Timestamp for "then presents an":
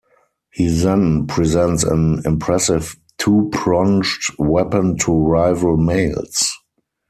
0.69-2.23